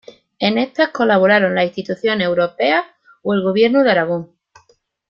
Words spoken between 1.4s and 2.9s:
las instituciones europeas